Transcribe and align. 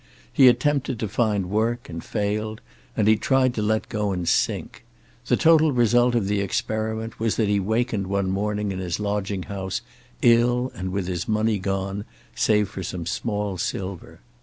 He 0.33 0.47
attempted 0.47 0.97
to 0.97 1.07
find 1.07 1.47
work 1.51 1.87
and 1.87 2.03
failed, 2.03 2.59
and 2.97 3.07
he 3.07 3.15
tried 3.17 3.53
to 3.53 3.61
let 3.61 3.87
go 3.87 4.11
and 4.11 4.27
sink. 4.27 4.83
The 5.27 5.37
total 5.37 5.71
result 5.71 6.15
of 6.15 6.25
the 6.25 6.39
experiment 6.39 7.19
was 7.19 7.35
that 7.35 7.47
he 7.47 7.59
wakened 7.59 8.07
one 8.07 8.31
morning 8.31 8.71
in 8.71 8.79
his 8.79 8.99
lodging 8.99 9.43
house 9.43 9.81
ill 10.23 10.71
and 10.73 10.91
with 10.91 11.05
his 11.05 11.27
money 11.27 11.59
gone, 11.59 12.05
save 12.33 12.67
for 12.67 12.81
some 12.81 13.05
small 13.05 13.59
silver. 13.59 14.21